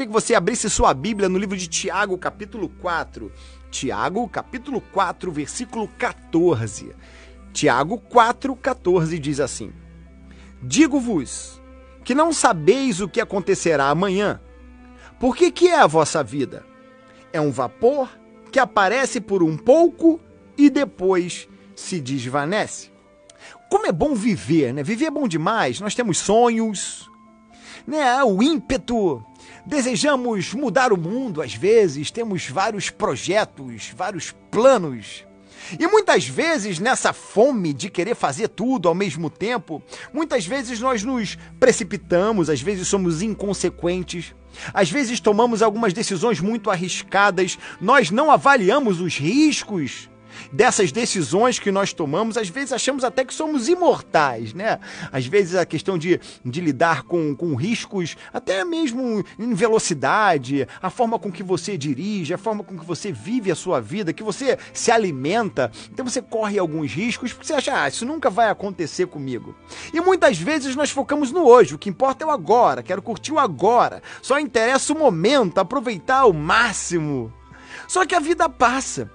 queria 0.00 0.06
que 0.06 0.12
você 0.12 0.34
abrisse 0.34 0.70
sua 0.70 0.94
Bíblia 0.94 1.28
no 1.28 1.36
livro 1.36 1.56
de 1.56 1.68
Tiago, 1.68 2.16
capítulo 2.16 2.70
4. 2.80 3.30
Tiago, 3.70 4.26
capítulo 4.28 4.80
4, 4.80 5.30
versículo 5.30 5.88
14. 5.98 6.94
Tiago 7.52 7.98
4, 7.98 8.56
14 8.56 9.18
diz 9.18 9.40
assim: 9.40 9.72
Digo-vos 10.62 11.60
que 12.02 12.14
não 12.14 12.32
sabeis 12.32 13.02
o 13.02 13.08
que 13.08 13.20
acontecerá 13.20 13.90
amanhã. 13.90 14.40
Por 15.18 15.36
que, 15.36 15.50
que 15.50 15.68
é 15.68 15.78
a 15.78 15.86
vossa 15.86 16.24
vida? 16.24 16.64
É 17.30 17.40
um 17.40 17.50
vapor 17.50 18.08
que 18.50 18.58
aparece 18.58 19.20
por 19.20 19.42
um 19.42 19.54
pouco 19.54 20.18
e 20.56 20.70
depois 20.70 21.46
se 21.76 22.00
desvanece. 22.00 22.90
Como 23.68 23.86
é 23.86 23.92
bom 23.92 24.14
viver, 24.14 24.72
né? 24.72 24.82
Viver 24.82 25.06
é 25.06 25.10
bom 25.10 25.28
demais. 25.28 25.78
Nós 25.78 25.94
temos 25.94 26.16
sonhos, 26.16 27.10
né? 27.86 28.24
O 28.24 28.42
ímpeto. 28.42 29.22
Desejamos 29.66 30.54
mudar 30.54 30.92
o 30.92 30.96
mundo 30.96 31.42
às 31.42 31.54
vezes, 31.54 32.10
temos 32.10 32.48
vários 32.48 32.90
projetos, 32.90 33.92
vários 33.96 34.34
planos. 34.50 35.24
E 35.78 35.86
muitas 35.86 36.26
vezes, 36.26 36.78
nessa 36.78 37.12
fome 37.12 37.72
de 37.72 37.90
querer 37.90 38.14
fazer 38.14 38.48
tudo 38.48 38.88
ao 38.88 38.94
mesmo 38.94 39.28
tempo, 39.28 39.82
muitas 40.12 40.46
vezes 40.46 40.80
nós 40.80 41.02
nos 41.04 41.38
precipitamos, 41.58 42.48
às 42.50 42.60
vezes 42.60 42.88
somos 42.88 43.22
inconsequentes, 43.22 44.34
às 44.72 44.90
vezes 44.90 45.20
tomamos 45.20 45.62
algumas 45.62 45.92
decisões 45.92 46.40
muito 46.40 46.70
arriscadas, 46.70 47.58
nós 47.80 48.10
não 48.10 48.30
avaliamos 48.30 49.00
os 49.00 49.16
riscos 49.16 50.08
dessas 50.52 50.92
decisões 50.92 51.58
que 51.58 51.70
nós 51.70 51.92
tomamos, 51.92 52.36
às 52.36 52.48
vezes 52.48 52.72
achamos 52.72 53.04
até 53.04 53.24
que 53.24 53.34
somos 53.34 53.68
imortais, 53.68 54.54
né? 54.54 54.78
Às 55.12 55.26
vezes 55.26 55.54
a 55.54 55.66
questão 55.66 55.98
de, 55.98 56.20
de 56.44 56.60
lidar 56.60 57.02
com, 57.02 57.34
com 57.34 57.54
riscos, 57.54 58.16
até 58.32 58.64
mesmo 58.64 59.24
em 59.38 59.54
velocidade, 59.54 60.66
a 60.82 60.90
forma 60.90 61.18
com 61.18 61.30
que 61.30 61.42
você 61.42 61.76
dirige, 61.76 62.34
a 62.34 62.38
forma 62.38 62.62
com 62.62 62.78
que 62.78 62.84
você 62.84 63.12
vive 63.12 63.50
a 63.50 63.54
sua 63.54 63.80
vida, 63.80 64.12
que 64.12 64.22
você 64.22 64.58
se 64.72 64.90
alimenta. 64.90 65.70
Então 65.92 66.06
você 66.06 66.22
corre 66.22 66.58
alguns 66.58 66.92
riscos 66.92 67.32
porque 67.32 67.46
você 67.46 67.54
acha, 67.54 67.82
ah, 67.82 67.88
isso 67.88 68.06
nunca 68.06 68.30
vai 68.30 68.48
acontecer 68.48 69.06
comigo. 69.06 69.54
E 69.92 70.00
muitas 70.00 70.38
vezes 70.38 70.76
nós 70.76 70.90
focamos 70.90 71.30
no 71.30 71.46
hoje, 71.46 71.74
o 71.74 71.78
que 71.78 71.88
importa 71.88 72.24
é 72.24 72.26
o 72.26 72.30
agora, 72.30 72.82
quero 72.82 73.02
curtir 73.02 73.32
o 73.32 73.38
agora, 73.38 74.02
só 74.22 74.38
interessa 74.38 74.92
o 74.92 74.98
momento, 74.98 75.58
aproveitar 75.58 76.20
ao 76.20 76.32
máximo. 76.32 77.32
Só 77.86 78.06
que 78.06 78.14
a 78.14 78.20
vida 78.20 78.48
passa. 78.48 79.10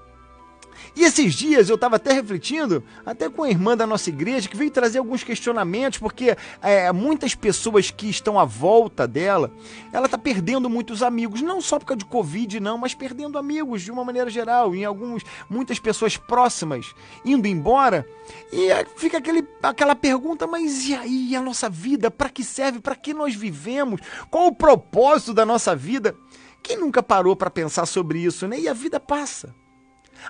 E 0.95 1.03
esses 1.03 1.33
dias 1.33 1.69
eu 1.69 1.75
estava 1.75 1.95
até 1.95 2.11
refletindo, 2.11 2.83
até 3.05 3.29
com 3.29 3.43
a 3.43 3.49
irmã 3.49 3.75
da 3.75 3.87
nossa 3.87 4.09
igreja, 4.09 4.49
que 4.49 4.57
veio 4.57 4.71
trazer 4.71 4.99
alguns 4.99 5.23
questionamentos, 5.23 5.99
porque 5.99 6.35
é, 6.61 6.91
muitas 6.91 7.35
pessoas 7.35 7.91
que 7.91 8.09
estão 8.09 8.39
à 8.39 8.45
volta 8.45 9.07
dela, 9.07 9.51
ela 9.91 10.05
está 10.05 10.17
perdendo 10.17 10.69
muitos 10.69 11.01
amigos, 11.01 11.41
não 11.41 11.61
só 11.61 11.79
por 11.79 11.85
causa 11.85 11.99
de 11.99 12.05
Covid, 12.05 12.59
não, 12.59 12.77
mas 12.77 12.93
perdendo 12.93 13.37
amigos 13.37 13.81
de 13.81 13.91
uma 13.91 14.03
maneira 14.03 14.29
geral, 14.29 14.75
em 14.75 14.83
alguns, 14.83 15.23
muitas 15.49 15.79
pessoas 15.79 16.17
próximas 16.17 16.93
indo 17.23 17.47
embora. 17.47 18.07
E 18.51 18.69
fica 18.97 19.17
aquele, 19.17 19.47
aquela 19.61 19.95
pergunta, 19.95 20.47
mas 20.47 20.87
e 20.87 20.95
aí 20.95 21.35
a 21.35 21.41
nossa 21.41 21.69
vida? 21.69 22.09
Para 22.09 22.29
que 22.29 22.43
serve? 22.43 22.79
Para 22.79 22.95
que 22.95 23.13
nós 23.13 23.35
vivemos? 23.35 24.01
Qual 24.29 24.47
o 24.47 24.55
propósito 24.55 25.33
da 25.33 25.45
nossa 25.45 25.75
vida? 25.75 26.15
Quem 26.61 26.77
nunca 26.77 27.03
parou 27.03 27.35
para 27.35 27.49
pensar 27.49 27.85
sobre 27.85 28.19
isso, 28.19 28.47
né? 28.47 28.59
E 28.59 28.67
a 28.67 28.73
vida 28.73 28.99
passa. 28.99 29.53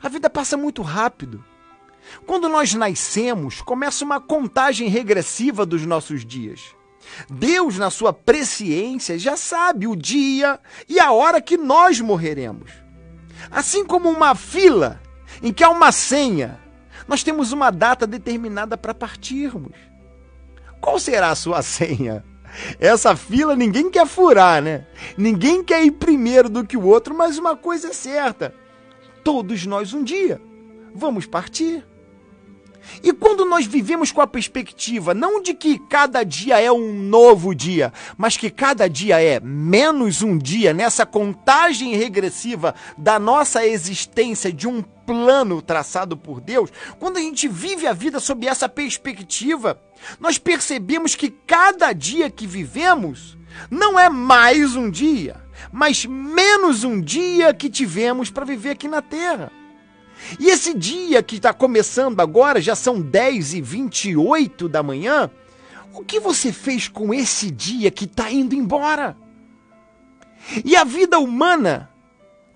A 0.02 0.09
vida 0.09 0.30
passa 0.30 0.58
muito 0.58 0.81
rápido. 0.81 1.44
Quando 2.25 2.47
nós 2.47 2.73
nascemos, 2.73 3.61
começa 3.61 4.05
uma 4.05 4.19
contagem 4.19 4.88
regressiva 4.88 5.66
dos 5.66 5.86
nossos 5.86 6.25
dias. 6.25 6.61
Deus, 7.30 7.78
na 7.78 7.89
sua 7.89 8.11
presciência, 8.11 9.17
já 9.17 9.38
sabe 9.38 9.88
o 9.88 9.95
dia 9.95 10.59
e 10.88 11.00
a 11.00 11.12
hora 11.12 11.41
que 11.41 11.57
nós 11.57 12.00
morreremos. 12.00 12.72
Assim 13.51 13.85
como 13.85 14.09
uma 14.09 14.35
fila 14.35 15.01
em 15.41 15.51
que 15.51 15.63
há 15.63 15.69
uma 15.69 15.91
senha, 15.91 16.59
nós 17.07 17.24
temos 17.24 17.51
uma 17.51 17.72
data 17.72 18.07
determinada 18.07 18.78
para 18.78 18.94
partirmos. 18.94 19.75
Qual 20.81 21.00
será 21.00 21.29
a 21.29 21.35
sua 21.35 21.62
senha? 21.63 22.24
Essa 22.79 23.16
fila 23.16 23.56
ninguém 23.56 23.90
quer 23.90 24.07
furar, 24.07 24.62
né? 24.62 24.85
Ninguém 25.18 25.63
quer 25.63 25.84
ir 25.84 25.91
primeiro 25.91 26.47
do 26.47 26.66
que 26.66 26.78
o 26.78 26.85
outro, 26.85 27.13
mas 27.13 27.38
uma 27.38 27.56
coisa 27.56 27.90
é 27.90 27.94
certa: 27.94 28.53
todos 29.25 29.66
nós 29.66 29.91
um 29.91 30.03
dia 30.03 30.40
vamos 30.94 31.25
partir. 31.25 31.84
E 33.03 33.12
quando 33.12 33.46
nós 33.46 33.66
vivemos 33.66 34.12
com 34.12 34.22
a 34.22 34.28
perspectiva 34.28 35.16
não 35.16 35.41
de 35.41 35.56
que 35.56 35.80
cada 35.90 36.24
dia 36.24 36.62
é 36.62 36.72
um 36.72 36.94
novo 36.94 37.56
dia, 37.56 37.91
mas 38.16 38.38
que 38.38 38.52
cada 38.52 38.88
dia 38.88 39.19
é 39.19 39.40
menos 39.40 40.22
um 40.22 40.38
dia 40.38 40.72
nessa 40.72 41.03
contagem 41.03 41.96
regressiva 41.96 42.75
da 42.96 43.18
nossa 43.18 43.66
existência 43.66 44.53
de 44.53 44.68
um 44.68 44.84
plano 44.84 45.62
traçado 45.63 46.16
por 46.16 46.40
Deus, 46.40 46.69
quando 47.00 47.18
a 47.18 47.22
gente 47.22 47.47
vive 47.47 47.88
a 47.88 47.94
vida 47.94 48.19
sob 48.19 48.47
essa 48.47 48.69
perspectiva, 48.69 49.81
nós 50.19 50.38
percebemos 50.38 51.16
que 51.16 51.31
cada 51.31 51.92
dia 51.92 52.30
que 52.30 52.46
vivemos 52.46 53.36
não 53.69 54.00
é 54.00 54.09
mais 54.09 54.75
um 54.75 54.90
dia, 54.90 55.44
mas 55.71 56.05
menos 56.05 56.83
um 56.83 56.99
dia 56.99 57.53
que 57.53 57.69
tivemos 57.69 58.29
para 58.29 58.45
viver 58.45 58.71
aqui 58.71 58.88
na 58.88 59.01
Terra. 59.01 59.51
E 60.39 60.49
esse 60.49 60.73
dia 60.73 61.21
que 61.21 61.35
está 61.35 61.53
começando 61.53 62.19
agora, 62.19 62.61
já 62.61 62.75
são 62.75 63.01
10 63.01 63.55
e 63.55 63.61
28 63.61 64.69
da 64.69 64.81
manhã, 64.81 65.29
o 65.94 66.03
que 66.03 66.19
você 66.19 66.51
fez 66.51 66.88
com 66.88 67.13
esse 67.13 67.51
dia 67.51 67.91
que 67.91 68.05
está 68.05 68.31
indo 68.31 68.55
embora? 68.55 69.15
E 70.63 70.75
a 70.75 70.83
vida 70.83 71.19
humana 71.19 71.89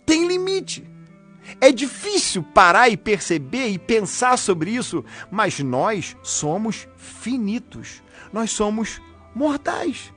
tem 0.06 0.28
limite. 0.28 0.90
É 1.60 1.72
difícil 1.72 2.44
parar 2.44 2.90
e 2.90 2.98
perceber 2.98 3.70
e 3.70 3.80
pensar 3.80 4.38
sobre 4.38 4.72
isso, 4.72 5.04
mas 5.32 5.60
nós 5.60 6.16
somos 6.22 6.88
finitos, 6.96 8.04
nós 8.32 8.52
somos 8.52 9.02
mortais. 9.34 10.14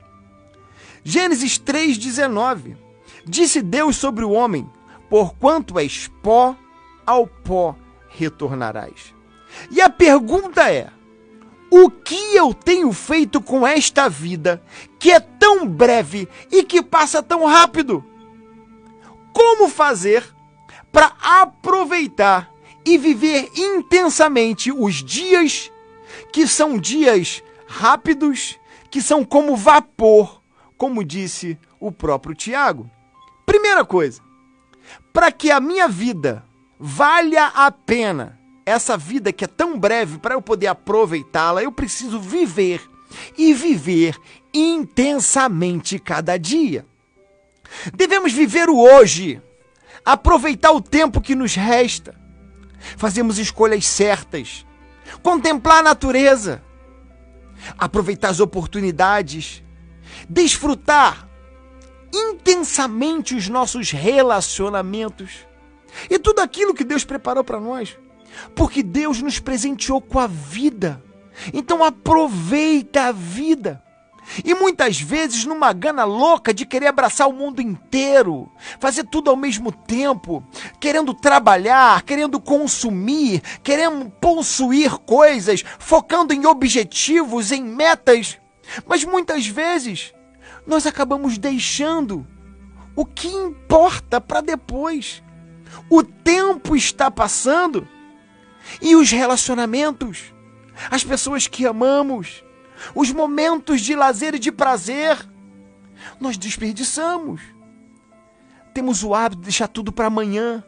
Gênesis 1.03 1.59
3,19 1.59 2.77
Disse 3.25 3.61
Deus 3.61 3.95
sobre 3.95 4.25
o 4.25 4.31
homem: 4.31 4.69
Porquanto 5.09 5.79
és 5.79 6.09
pó, 6.21 6.55
ao 7.05 7.27
pó 7.27 7.75
retornarás. 8.09 9.13
E 9.71 9.81
a 9.81 9.89
pergunta 9.89 10.71
é: 10.71 10.89
o 11.71 11.89
que 11.89 12.35
eu 12.35 12.53
tenho 12.53 12.91
feito 12.91 13.41
com 13.41 13.65
esta 13.65 14.09
vida 14.09 14.63
que 14.99 15.11
é 15.11 15.19
tão 15.19 15.67
breve 15.67 16.27
e 16.51 16.63
que 16.63 16.81
passa 16.81 17.23
tão 17.23 17.45
rápido? 17.45 18.03
Como 19.33 19.67
fazer 19.67 20.23
para 20.91 21.13
aproveitar 21.19 22.51
e 22.85 22.97
viver 22.97 23.49
intensamente 23.55 24.71
os 24.71 24.95
dias 25.03 25.71
que 26.31 26.45
são 26.45 26.77
dias 26.77 27.41
rápidos, 27.65 28.59
que 28.91 29.01
são 29.01 29.23
como 29.23 29.55
vapor, 29.55 30.42
como 30.83 31.01
disse 31.01 31.57
o 31.79 31.93
próprio 31.93 32.35
Tiago? 32.35 32.91
Primeira 33.45 33.85
coisa, 33.85 34.21
para 35.13 35.31
que 35.31 35.49
a 35.49 35.61
minha 35.61 35.87
vida 35.87 36.43
valha 36.77 37.45
a 37.55 37.71
pena, 37.71 38.37
essa 38.65 38.97
vida 38.97 39.31
que 39.31 39.45
é 39.45 39.47
tão 39.47 39.79
breve, 39.79 40.17
para 40.17 40.35
eu 40.35 40.41
poder 40.41 40.67
aproveitá-la, 40.67 41.63
eu 41.63 41.71
preciso 41.71 42.19
viver 42.19 42.81
e 43.37 43.53
viver 43.53 44.19
intensamente 44.53 45.97
cada 45.97 46.35
dia. 46.35 46.85
Devemos 47.93 48.33
viver 48.33 48.69
o 48.69 48.77
hoje, 48.77 49.41
aproveitar 50.03 50.73
o 50.73 50.81
tempo 50.81 51.21
que 51.21 51.33
nos 51.33 51.55
resta, 51.55 52.13
fazemos 52.97 53.37
escolhas 53.37 53.85
certas, 53.85 54.65
contemplar 55.21 55.77
a 55.77 55.83
natureza, 55.83 56.61
aproveitar 57.77 58.31
as 58.31 58.41
oportunidades, 58.41 59.63
desfrutar 60.29 61.27
intensamente 62.13 63.35
os 63.35 63.49
nossos 63.49 63.91
relacionamentos 63.91 65.47
e 66.09 66.19
tudo 66.19 66.39
aquilo 66.39 66.73
que 66.73 66.83
Deus 66.83 67.03
preparou 67.03 67.43
para 67.43 67.59
nós, 67.59 67.97
porque 68.55 68.83
Deus 68.83 69.21
nos 69.21 69.39
presenteou 69.39 70.01
com 70.01 70.19
a 70.19 70.27
vida. 70.27 71.03
Então 71.53 71.83
aproveita 71.83 73.03
a 73.05 73.11
vida. 73.11 73.81
E 74.43 74.53
muitas 74.53 75.01
vezes, 75.01 75.43
numa 75.43 75.73
gana 75.73 76.05
louca 76.05 76.53
de 76.53 76.65
querer 76.65 76.87
abraçar 76.87 77.27
o 77.27 77.33
mundo 77.33 77.61
inteiro, 77.61 78.49
fazer 78.79 79.03
tudo 79.03 79.29
ao 79.29 79.35
mesmo 79.35 79.71
tempo, 79.71 80.41
querendo 80.79 81.13
trabalhar, 81.13 82.01
querendo 82.03 82.39
consumir, 82.39 83.41
querendo 83.61 84.09
possuir 84.09 84.97
coisas, 84.99 85.63
focando 85.77 86.33
em 86.33 86.45
objetivos, 86.45 87.51
em 87.51 87.63
metas, 87.63 88.39
mas 88.87 89.03
muitas 89.03 89.45
vezes 89.45 90.12
nós 90.65 90.85
acabamos 90.85 91.37
deixando 91.37 92.25
o 92.95 93.05
que 93.05 93.27
importa 93.27 94.21
para 94.21 94.41
depois. 94.41 95.23
O 95.89 96.03
tempo 96.03 96.75
está 96.75 97.09
passando 97.09 97.87
e 98.81 98.95
os 98.95 99.11
relacionamentos, 99.11 100.33
as 100.89 101.03
pessoas 101.03 101.47
que 101.47 101.65
amamos, 101.65 102.43
os 102.95 103.11
momentos 103.11 103.81
de 103.81 103.95
lazer 103.95 104.35
e 104.35 104.39
de 104.39 104.51
prazer, 104.51 105.17
nós 106.19 106.37
desperdiçamos. 106.37 107.41
temos 108.73 109.03
o 109.03 109.13
hábito 109.13 109.41
de 109.41 109.47
deixar 109.47 109.67
tudo 109.67 109.91
para 109.91 110.07
amanhã. 110.07 110.63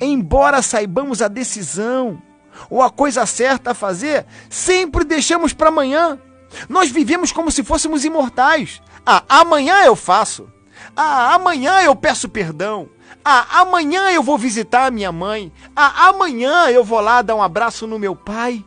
Embora 0.00 0.60
saibamos 0.60 1.22
a 1.22 1.28
decisão 1.28 2.22
ou 2.68 2.82
a 2.82 2.90
coisa 2.90 3.24
certa 3.24 3.70
a 3.70 3.74
fazer, 3.74 4.26
sempre 4.50 5.04
deixamos 5.04 5.52
para 5.54 5.68
amanhã. 5.68 6.20
Nós 6.68 6.90
vivemos 6.90 7.32
como 7.32 7.50
se 7.50 7.62
fôssemos 7.64 8.04
imortais. 8.04 8.82
Ah, 9.04 9.24
amanhã 9.28 9.84
eu 9.84 9.96
faço. 9.96 10.48
Ah, 10.96 11.34
amanhã 11.34 11.80
eu 11.82 11.94
peço 11.94 12.28
perdão. 12.28 12.88
Ah, 13.24 13.60
amanhã 13.60 14.10
eu 14.10 14.22
vou 14.22 14.38
visitar 14.38 14.86
a 14.86 14.90
minha 14.90 15.12
mãe. 15.12 15.52
Ah, 15.74 16.08
amanhã 16.08 16.68
eu 16.68 16.84
vou 16.84 17.00
lá 17.00 17.22
dar 17.22 17.36
um 17.36 17.42
abraço 17.42 17.86
no 17.86 17.98
meu 17.98 18.14
pai. 18.14 18.64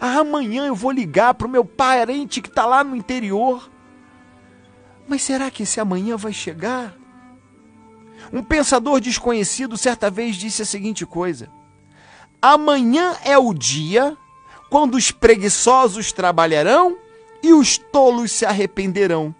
Ah, 0.00 0.18
amanhã 0.18 0.66
eu 0.66 0.74
vou 0.74 0.90
ligar 0.90 1.34
para 1.34 1.46
o 1.46 1.50
meu 1.50 1.64
parente 1.64 2.40
que 2.40 2.48
está 2.48 2.66
lá 2.66 2.84
no 2.84 2.94
interior. 2.94 3.70
Mas 5.08 5.22
será 5.22 5.50
que 5.50 5.64
esse 5.64 5.80
amanhã 5.80 6.16
vai 6.16 6.32
chegar? 6.32 6.94
Um 8.32 8.42
pensador 8.42 9.00
desconhecido 9.00 9.76
certa 9.76 10.10
vez 10.10 10.36
disse 10.36 10.62
a 10.62 10.66
seguinte 10.66 11.04
coisa: 11.04 11.48
Amanhã 12.40 13.16
é 13.24 13.36
o 13.36 13.52
dia 13.52 14.16
quando 14.68 14.94
os 14.94 15.10
preguiçosos 15.10 16.12
trabalharão 16.12 16.96
e 17.42 17.52
os 17.52 17.76
tolos 17.76 18.30
se 18.30 18.46
arrependerão. 18.46 19.34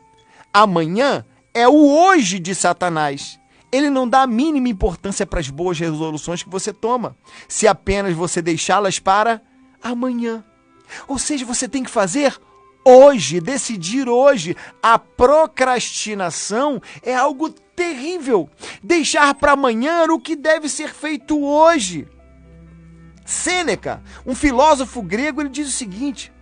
Amanhã 0.52 1.24
é 1.54 1.68
o 1.68 1.74
hoje 1.74 2.38
de 2.38 2.54
Satanás. 2.54 3.38
Ele 3.72 3.88
não 3.88 4.08
dá 4.08 4.22
a 4.22 4.26
mínima 4.26 4.68
importância 4.68 5.24
para 5.24 5.38
as 5.38 5.48
boas 5.48 5.78
resoluções 5.78 6.42
que 6.42 6.50
você 6.50 6.72
toma, 6.72 7.16
se 7.48 7.68
apenas 7.68 8.14
você 8.14 8.42
deixá-las 8.42 8.98
para 8.98 9.40
amanhã. 9.80 10.44
Ou 11.06 11.18
seja, 11.18 11.44
você 11.44 11.68
tem 11.68 11.84
que 11.84 11.90
fazer 11.90 12.36
hoje, 12.84 13.40
decidir 13.40 14.08
hoje. 14.08 14.56
A 14.82 14.98
procrastinação 14.98 16.82
é 17.02 17.14
algo 17.14 17.50
terrível. 17.50 18.50
Deixar 18.82 19.32
para 19.34 19.52
amanhã 19.52 20.04
o 20.10 20.18
que 20.18 20.34
deve 20.34 20.68
ser 20.68 20.92
feito 20.92 21.40
hoje. 21.40 22.08
Sêneca, 23.24 24.02
um 24.26 24.34
filósofo 24.34 25.00
grego, 25.00 25.40
ele 25.40 25.48
diz 25.48 25.68
o 25.68 25.72
seguinte: 25.72 26.32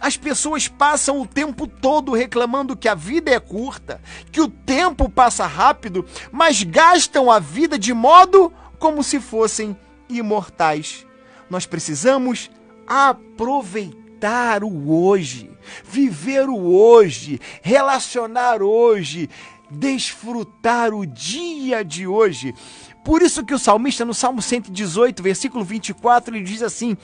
as 0.00 0.16
pessoas 0.16 0.68
passam 0.68 1.20
o 1.20 1.26
tempo 1.26 1.66
todo 1.66 2.12
reclamando 2.12 2.76
que 2.76 2.88
a 2.88 2.94
vida 2.94 3.30
é 3.30 3.40
curta, 3.40 4.00
que 4.30 4.40
o 4.40 4.48
tempo 4.48 5.08
passa 5.08 5.46
rápido, 5.46 6.04
mas 6.30 6.62
gastam 6.62 7.30
a 7.30 7.38
vida 7.38 7.78
de 7.78 7.92
modo 7.92 8.52
como 8.78 9.02
se 9.02 9.20
fossem 9.20 9.76
imortais. 10.08 11.06
Nós 11.50 11.66
precisamos 11.66 12.50
aproveitar 12.86 14.64
o 14.64 14.90
hoje, 14.90 15.50
viver 15.84 16.48
o 16.48 16.58
hoje, 16.58 17.40
relacionar 17.62 18.62
hoje, 18.62 19.28
desfrutar 19.70 20.92
o 20.94 21.06
dia 21.06 21.84
de 21.84 22.06
hoje. 22.06 22.54
Por 23.04 23.22
isso 23.22 23.44
que 23.44 23.54
o 23.54 23.58
salmista 23.58 24.04
no 24.04 24.12
Salmo 24.12 24.42
118, 24.42 25.22
versículo 25.22 25.64
24, 25.64 26.36
ele 26.36 26.44
diz 26.44 26.62
assim: 26.62 26.96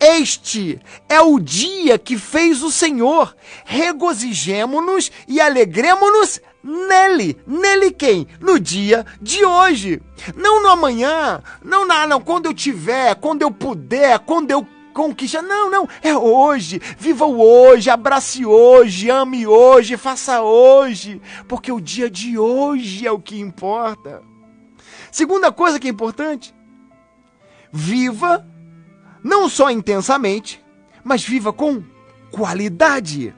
Este 0.00 0.80
é 1.08 1.20
o 1.20 1.38
dia 1.38 1.98
que 1.98 2.18
fez 2.18 2.62
o 2.62 2.70
Senhor. 2.70 3.36
Regozijemo-nos 3.64 5.12
e 5.28 5.40
alegremo-nos 5.40 6.40
nele. 6.62 7.36
Nele 7.46 7.92
quem? 7.92 8.26
No 8.40 8.58
dia 8.58 9.06
de 9.20 9.44
hoje. 9.44 10.02
Não 10.34 10.62
no 10.62 10.68
amanhã, 10.68 11.40
não 11.64 11.86
na 11.86 12.06
não 12.06 12.20
quando 12.20 12.46
eu 12.46 12.54
tiver, 12.54 13.14
quando 13.16 13.42
eu 13.42 13.50
puder, 13.50 14.18
quando 14.20 14.50
eu 14.50 14.66
conquista. 14.92 15.42
Não, 15.42 15.70
não. 15.70 15.88
É 16.02 16.16
hoje. 16.16 16.80
Viva 16.98 17.26
o 17.26 17.40
hoje. 17.40 17.90
Abrace 17.90 18.44
hoje. 18.44 19.10
Ame 19.10 19.46
hoje. 19.46 19.96
Faça 19.96 20.42
hoje. 20.42 21.20
Porque 21.48 21.72
o 21.72 21.80
dia 21.80 22.08
de 22.08 22.38
hoje 22.38 23.06
é 23.06 23.10
o 23.10 23.20
que 23.20 23.40
importa. 23.40 24.22
Segunda 25.10 25.52
coisa 25.52 25.78
que 25.78 25.88
é 25.88 25.90
importante: 25.90 26.54
viva 27.70 28.46
não 29.22 29.48
só 29.48 29.70
intensamente, 29.70 30.64
mas 31.04 31.22
viva 31.22 31.52
com 31.52 31.82
qualidade. 32.30 33.34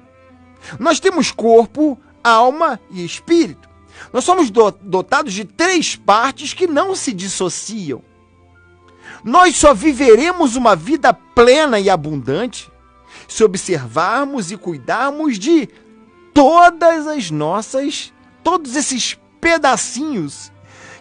Nós 0.79 1.01
temos 1.01 1.31
corpo, 1.31 1.99
alma 2.23 2.81
e 2.91 3.05
espírito. 3.05 3.69
Nós 4.12 4.25
somos 4.25 4.51
dotados 4.51 5.33
de 5.33 5.45
três 5.45 5.97
partes 5.97 6.55
que 6.55 6.67
não 6.67 6.95
se 6.95 7.12
dissociam. 7.12 8.03
Nós 9.25 9.56
só 9.56 9.73
viveremos 9.73 10.55
uma 10.55 10.76
vida 10.76 11.15
plena 11.15 11.81
e 11.81 11.88
abundante 11.88 12.71
se 13.26 13.43
observarmos 13.43 14.53
e 14.53 14.56
cuidarmos 14.56 15.38
de 15.38 15.67
todas 16.35 17.06
as 17.06 17.31
nossas, 17.31 18.12
todos 18.43 18.76
esses 18.76 19.19
pedacinhos 19.41 20.53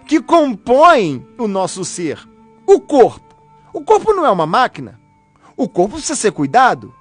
que 0.07 0.21
compõem 0.21 1.27
o 1.37 1.49
nosso 1.49 1.83
ser. 1.83 2.17
O 2.65 2.79
corpo. 2.79 3.35
O 3.73 3.81
corpo 3.81 4.13
não 4.13 4.25
é 4.25 4.29
uma 4.29 4.45
máquina. 4.45 5.01
O 5.57 5.67
corpo 5.67 5.95
precisa 5.95 6.15
ser 6.15 6.31
cuidado. 6.31 6.93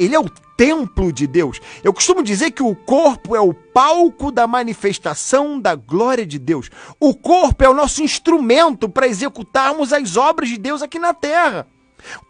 Ele 0.00 0.14
é 0.14 0.18
o 0.18 0.30
templo 0.56 1.12
de 1.12 1.26
Deus. 1.26 1.60
Eu 1.84 1.92
costumo 1.92 2.22
dizer 2.22 2.52
que 2.52 2.62
o 2.62 2.74
corpo 2.74 3.36
é 3.36 3.40
o 3.40 3.52
palco 3.52 4.32
da 4.32 4.46
manifestação 4.46 5.60
da 5.60 5.74
glória 5.74 6.24
de 6.24 6.38
Deus. 6.38 6.70
O 6.98 7.14
corpo 7.14 7.62
é 7.62 7.68
o 7.68 7.74
nosso 7.74 8.02
instrumento 8.02 8.88
para 8.88 9.06
executarmos 9.06 9.92
as 9.92 10.16
obras 10.16 10.48
de 10.48 10.56
Deus 10.56 10.80
aqui 10.80 10.98
na 10.98 11.12
terra. 11.12 11.66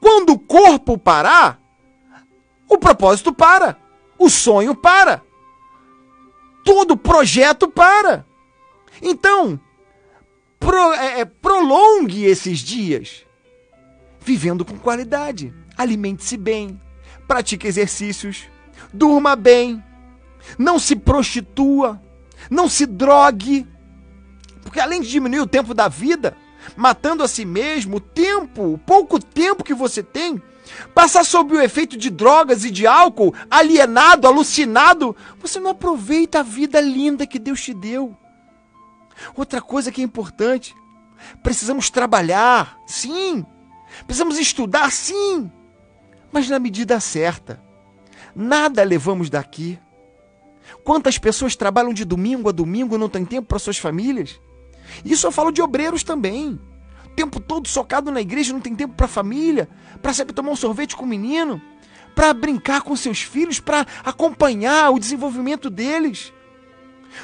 Quando 0.00 0.30
o 0.30 0.38
corpo 0.38 0.98
parar, 0.98 1.60
o 2.68 2.76
propósito 2.76 3.32
para, 3.32 3.76
o 4.18 4.28
sonho 4.28 4.74
para, 4.74 5.22
todo 6.64 6.96
projeto 6.96 7.68
para. 7.68 8.26
Então, 9.00 9.58
pro, 10.58 10.92
é, 10.92 11.20
é, 11.20 11.24
prolongue 11.24 12.24
esses 12.24 12.58
dias 12.58 13.24
vivendo 14.18 14.64
com 14.64 14.76
qualidade. 14.76 15.54
Alimente-se 15.76 16.36
bem, 16.36 16.80
pratique 17.30 17.68
exercícios, 17.68 18.48
durma 18.92 19.36
bem, 19.36 19.80
não 20.58 20.80
se 20.80 20.96
prostitua, 20.96 22.02
não 22.50 22.68
se 22.68 22.86
drogue, 22.86 23.68
porque 24.62 24.80
além 24.80 25.00
de 25.00 25.08
diminuir 25.08 25.38
o 25.38 25.46
tempo 25.46 25.72
da 25.72 25.86
vida, 25.86 26.36
matando 26.76 27.22
a 27.22 27.28
si 27.28 27.44
mesmo, 27.44 27.98
o 27.98 28.00
tempo, 28.00 28.72
o 28.72 28.78
pouco 28.78 29.20
tempo 29.20 29.62
que 29.62 29.72
você 29.72 30.02
tem, 30.02 30.42
passar 30.92 31.24
sob 31.24 31.54
o 31.54 31.60
efeito 31.60 31.96
de 31.96 32.10
drogas 32.10 32.64
e 32.64 32.70
de 32.72 32.84
álcool, 32.84 33.32
alienado, 33.48 34.26
alucinado, 34.26 35.14
você 35.40 35.60
não 35.60 35.70
aproveita 35.70 36.40
a 36.40 36.42
vida 36.42 36.80
linda 36.80 37.28
que 37.28 37.38
Deus 37.38 37.62
te 37.62 37.72
deu. 37.72 38.16
Outra 39.36 39.62
coisa 39.62 39.92
que 39.92 40.00
é 40.00 40.04
importante: 40.04 40.74
precisamos 41.44 41.90
trabalhar, 41.90 42.76
sim. 42.88 43.46
Precisamos 44.04 44.36
estudar, 44.36 44.90
sim. 44.90 45.48
Mas 46.32 46.48
na 46.48 46.58
medida 46.58 47.00
certa. 47.00 47.62
Nada 48.34 48.82
levamos 48.82 49.28
daqui. 49.28 49.78
Quantas 50.84 51.18
pessoas 51.18 51.56
trabalham 51.56 51.92
de 51.92 52.04
domingo 52.04 52.48
a 52.48 52.52
domingo 52.52 52.94
e 52.94 52.98
não 52.98 53.08
têm 53.08 53.24
tempo 53.24 53.48
para 53.48 53.58
suas 53.58 53.78
famílias? 53.78 54.40
Isso 55.04 55.26
eu 55.26 55.32
falo 55.32 55.50
de 55.50 55.62
obreiros 55.62 56.02
também. 56.02 56.60
O 57.06 57.08
tempo 57.10 57.40
todo 57.40 57.68
socado 57.68 58.10
na 58.10 58.20
igreja, 58.20 58.52
não 58.52 58.60
tem 58.60 58.74
tempo 58.74 58.94
para 58.94 59.06
a 59.06 59.08
família, 59.08 59.68
para 60.00 60.12
saber 60.12 60.32
tomar 60.32 60.52
um 60.52 60.56
sorvete 60.56 60.96
com 60.96 61.04
o 61.04 61.08
menino, 61.08 61.60
para 62.14 62.32
brincar 62.32 62.82
com 62.82 62.94
seus 62.94 63.22
filhos, 63.22 63.58
para 63.58 63.86
acompanhar 64.04 64.90
o 64.90 64.98
desenvolvimento 64.98 65.68
deles. 65.68 66.32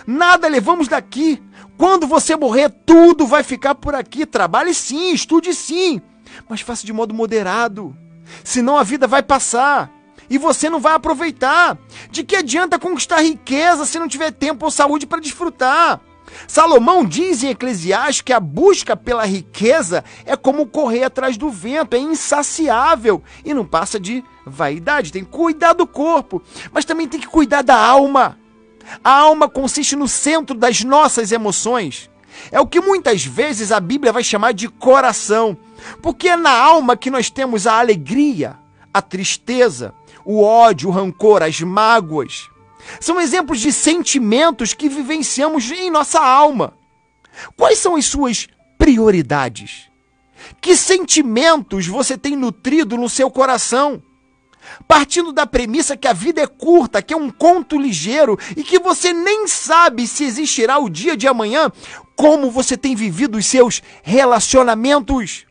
Nada 0.07 0.49
levamos 0.49 0.89
daqui. 0.89 1.43
Quando 1.79 2.07
você 2.07 2.35
morrer, 2.35 2.71
tudo 2.85 3.27
vai 3.27 3.43
ficar 3.43 3.75
por 3.77 3.95
aqui. 3.95 4.27
Trabalhe 4.27 4.75
sim, 4.75 5.13
estude 5.13 5.55
sim, 5.55 6.01
mas 6.49 6.61
faça 6.61 6.85
de 6.85 6.93
modo 6.93 7.15
moderado. 7.15 7.97
Senão 8.45 8.77
a 8.77 8.83
vida 8.83 9.07
vai 9.07 9.23
passar 9.23 9.91
e 10.29 10.39
você 10.39 10.69
não 10.69 10.81
vai 10.81 10.95
aproveitar. 10.95 11.79
De 12.11 12.25
que 12.25 12.37
adianta 12.37 12.79
conquistar 12.79 13.21
riqueza 13.21 13.85
se 13.85 13.99
não 13.99 14.09
tiver 14.09 14.33
tempo 14.33 14.65
ou 14.65 14.71
saúde 14.71 15.07
para 15.07 15.21
desfrutar? 15.21 16.01
Salomão 16.47 17.05
diz 17.05 17.43
em 17.43 17.51
Eclesiastes 17.51 18.21
que 18.21 18.33
a 18.33 18.41
busca 18.41 18.97
pela 18.97 19.25
riqueza 19.25 20.05
é 20.25 20.37
como 20.37 20.67
correr 20.67 21.05
atrás 21.05 21.37
do 21.37 21.51
vento, 21.51 21.95
é 21.95 21.99
insaciável 21.99 23.23
e 23.45 23.55
não 23.55 23.65
passa 23.65 23.99
de 23.99 24.25
vaidade. 24.45 25.13
Tem 25.13 25.25
que 25.25 25.31
cuidar 25.31 25.73
do 25.73 25.87
corpo, 25.87 26.43
mas 26.73 26.85
também 26.85 27.09
tem 27.09 27.21
que 27.21 27.29
cuidar 27.29 27.63
da 27.63 27.77
alma. 27.77 28.39
A 29.03 29.11
alma 29.11 29.49
consiste 29.49 29.97
no 29.97 30.07
centro 30.07 30.57
das 30.57 30.83
nossas 30.85 31.33
emoções. 31.33 32.11
É 32.51 32.61
o 32.61 32.67
que 32.67 32.81
muitas 32.81 33.25
vezes 33.25 33.73
a 33.73 33.81
Bíblia 33.81 34.13
vai 34.13 34.23
chamar 34.23 34.53
de 34.53 34.69
coração, 34.69 35.57
porque 36.03 36.29
é 36.29 36.37
na 36.37 36.51
alma 36.51 36.97
que 36.97 37.11
nós 37.11 37.31
temos 37.31 37.67
a 37.67 37.79
alegria, 37.79 38.57
a 38.93 39.03
tristeza, 39.03 39.95
o 40.25 40.43
ódio, 40.43 40.89
o 40.89 40.93
rancor, 40.93 41.43
as 41.43 41.61
mágoas. 41.61 42.49
São 43.01 43.21
exemplos 43.21 43.61
de 43.61 43.73
sentimentos 43.73 44.73
que 44.73 44.89
vivenciamos 44.89 45.71
em 45.71 45.91
nossa 45.91 46.21
alma. 46.21 46.75
Quais 47.57 47.79
são 47.79 47.97
as 47.97 48.07
suas 48.07 48.49
prioridades? 48.79 49.91
Que 50.61 50.77
sentimentos 50.77 51.87
você 51.87 52.17
tem 52.17 52.37
nutrido 52.37 52.97
no 52.97 53.09
seu 53.09 53.31
coração? 53.31 54.03
partindo 54.87 55.33
da 55.33 55.47
premissa 55.47 55.97
que 55.97 56.09
a 56.09 56.13
vida 56.13 56.41
é 56.41 56.47
curta, 56.47 57.03
que 57.03 57.15
é 57.15 57.17
um 57.17 57.31
conto 57.31 57.79
ligeiro 57.79 58.39
e 58.57 58.63
que 58.63 58.79
você 58.79 59.13
nem 59.13 59.47
sabe 59.47 60.07
se 60.07 60.25
existirá 60.25 60.79
o 60.79 60.91
dia 60.91 61.17
de 61.17 61.29
amanhã, 61.29 61.71
como 62.15 62.51
você 62.51 62.77
tem 62.77 62.95
vivido 62.95 63.39
os 63.39 63.47
seus 63.47 63.83
relacionamentos. 64.03 65.47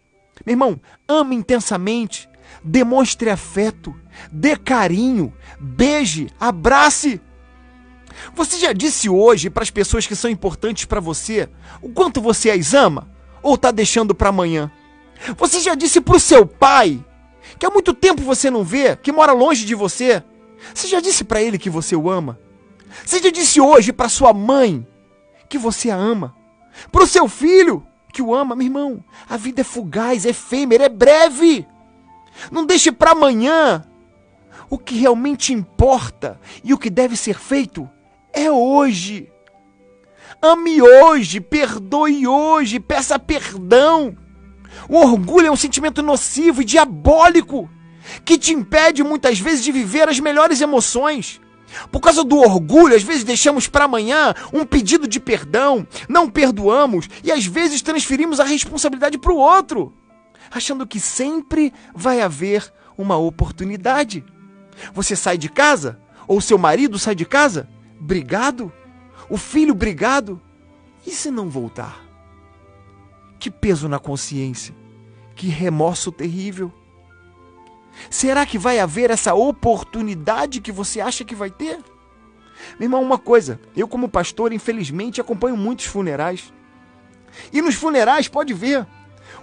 Meu 0.45 0.53
irmão, 0.53 0.79
ame 1.07 1.35
intensamente, 1.35 2.29
demonstre 2.63 3.29
afeto, 3.29 3.95
dê 4.31 4.55
carinho, 4.55 5.33
beije, 5.59 6.29
abrace. 6.39 7.19
Você 8.33 8.57
já 8.57 8.71
disse 8.71 9.09
hoje 9.09 9.49
para 9.49 9.63
as 9.63 9.71
pessoas 9.71 10.05
que 10.05 10.15
são 10.15 10.29
importantes 10.29 10.85
para 10.85 10.99
você 10.99 11.49
o 11.81 11.89
quanto 11.89 12.21
você 12.21 12.51
as 12.51 12.73
ama? 12.73 13.09
Ou 13.41 13.55
está 13.55 13.71
deixando 13.71 14.13
para 14.13 14.29
amanhã? 14.29 14.71
Você 15.37 15.59
já 15.59 15.75
disse 15.75 15.99
para 15.99 16.15
o 16.15 16.19
seu 16.19 16.45
pai 16.45 17.03
que 17.57 17.65
há 17.65 17.69
muito 17.69 17.93
tempo 17.93 18.21
você 18.21 18.49
não 18.49 18.63
vê, 18.63 18.95
que 18.95 19.11
mora 19.11 19.31
longe 19.31 19.65
de 19.65 19.75
você? 19.75 20.23
Você 20.73 20.87
já 20.87 20.99
disse 20.99 21.23
para 21.23 21.41
ele 21.41 21.57
que 21.57 21.69
você 21.69 21.95
o 21.95 22.09
ama? 22.09 22.39
Você 23.03 23.21
já 23.21 23.29
disse 23.29 23.59
hoje 23.59 23.91
para 23.91 24.09
sua 24.09 24.33
mãe 24.33 24.87
que 25.49 25.57
você 25.57 25.89
a 25.89 25.95
ama? 25.95 26.35
Para 26.91 27.03
o 27.03 27.07
seu 27.07 27.27
filho 27.27 27.85
que 28.15 28.21
o 28.21 28.33
ama, 28.33 28.55
meu 28.55 28.65
irmão? 28.65 29.03
A 29.29 29.35
vida 29.35 29.59
é 29.59 29.63
fugaz, 29.63 30.25
é 30.25 30.29
efêmera, 30.29 30.85
é 30.85 30.89
breve. 30.89 31.67
Não 32.49 32.65
deixe 32.65 32.89
para 32.89 33.11
amanhã. 33.11 33.83
O 34.69 34.77
que 34.77 34.97
realmente 34.97 35.51
importa 35.51 36.39
e 36.63 36.73
o 36.73 36.77
que 36.77 36.89
deve 36.89 37.17
ser 37.17 37.37
feito 37.37 37.89
é 38.31 38.49
hoje. 38.49 39.29
Ame 40.41 40.81
hoje, 40.81 41.41
perdoe 41.41 42.25
hoje, 42.25 42.79
peça 42.79 43.19
perdão. 43.19 44.15
O 44.87 44.95
orgulho 44.95 45.47
é 45.47 45.51
um 45.51 45.57
sentimento 45.57 46.01
nocivo 46.01 46.61
e 46.61 46.65
diabólico 46.65 47.69
que 48.23 48.37
te 48.37 48.53
impede 48.53 49.03
muitas 49.03 49.39
vezes 49.39 49.63
de 49.63 49.73
viver 49.73 50.07
as 50.07 50.21
melhores 50.21 50.61
emoções. 50.61 51.41
Por 51.91 51.99
causa 51.99 52.23
do 52.23 52.37
orgulho, 52.37 52.95
às 52.95 53.03
vezes 53.03 53.23
deixamos 53.23 53.67
para 53.67 53.85
amanhã 53.85 54.33
um 54.53 54.65
pedido 54.65 55.07
de 55.07 55.19
perdão, 55.19 55.87
não 56.07 56.29
perdoamos 56.29 57.07
e 57.23 57.31
às 57.31 57.45
vezes 57.45 57.81
transferimos 57.81 58.39
a 58.39 58.43
responsabilidade 58.43 59.17
para 59.17 59.33
o 59.33 59.37
outro, 59.37 59.93
achando 60.51 60.87
que 60.87 60.99
sempre 60.99 61.73
vai 61.93 62.21
haver 62.21 62.71
uma 62.97 63.17
oportunidade. 63.17 64.23
Você 64.93 65.15
sai 65.15 65.37
de 65.37 65.49
casa, 65.49 65.99
ou 66.27 66.41
seu 66.41 66.57
marido 66.57 66.97
sai 66.99 67.15
de 67.15 67.25
casa, 67.25 67.69
brigado, 67.99 68.71
o 69.29 69.37
filho 69.37 69.73
brigado, 69.73 70.41
e 71.05 71.11
se 71.11 71.29
não 71.29 71.49
voltar? 71.49 72.03
Que 73.39 73.51
peso 73.51 73.87
na 73.87 73.99
consciência, 73.99 74.73
que 75.35 75.47
remorso 75.47 76.11
terrível. 76.11 76.71
Será 78.09 78.45
que 78.45 78.57
vai 78.57 78.79
haver 78.79 79.09
essa 79.09 79.33
oportunidade 79.33 80.61
que 80.61 80.71
você 80.71 81.01
acha 81.01 81.23
que 81.23 81.35
vai 81.35 81.49
ter? 81.49 81.79
Meu 82.79 82.87
irmão, 82.87 83.01
uma 83.01 83.17
coisa, 83.17 83.59
eu 83.75 83.87
como 83.87 84.09
pastor, 84.09 84.53
infelizmente, 84.53 85.21
acompanho 85.21 85.57
muitos 85.57 85.85
funerais. 85.85 86.53
E 87.51 87.61
nos 87.61 87.75
funerais, 87.75 88.27
pode 88.27 88.53
ver, 88.53 88.85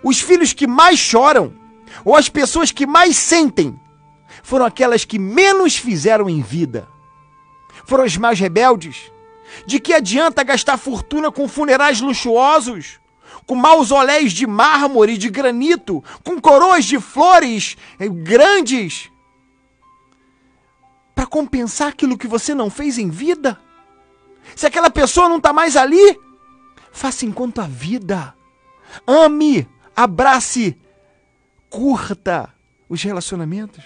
os 0.03 0.21
filhos 0.21 0.53
que 0.53 0.67
mais 0.67 0.99
choram, 0.99 1.55
ou 2.05 2.17
as 2.17 2.29
pessoas 2.29 2.73
que 2.73 2.87
mais 2.87 3.17
sentem, 3.17 3.79
foram 4.43 4.65
aquelas 4.65 5.05
que 5.05 5.19
menos 5.19 5.77
fizeram 5.77 6.29
em 6.29 6.41
vida. 6.41 6.89
Foram 7.85 8.05
as 8.05 8.17
mais 8.17 8.39
rebeldes. 8.39 9.13
De 9.67 9.79
que 9.79 9.93
adianta 9.93 10.43
gastar 10.43 10.79
fortuna 10.79 11.31
com 11.31 11.47
funerais 11.47 12.01
luxuosos? 12.01 13.02
Com 13.47 13.55
mausoléus 13.55 14.33
de 14.33 14.47
mármore, 14.47 15.19
de 15.19 15.29
granito, 15.29 16.03
com 16.25 16.41
coroas 16.41 16.85
de 16.85 16.99
flores 17.01 17.77
eh, 17.99 18.09
grandes, 18.09 19.11
para 21.15 21.27
compensar 21.27 21.89
aquilo 21.89 22.19
que 22.19 22.27
você 22.27 22.55
não 22.55 22.71
fez 22.71 22.99
em 22.99 23.09
vida? 23.09 23.59
Se 24.57 24.67
aquela 24.67 24.91
pessoa 24.91 25.29
não 25.29 25.37
está 25.37 25.53
mais 25.53 25.77
ali, 25.77 26.19
faça 26.91 27.25
enquanto 27.25 27.61
a 27.61 27.67
vida. 27.67 28.35
Ame, 29.07 29.67
abrace, 29.97 30.77
curta 31.71 32.53
os 32.89 33.03
relacionamentos. 33.03 33.83